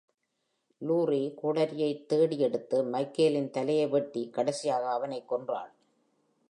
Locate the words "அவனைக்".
4.89-5.33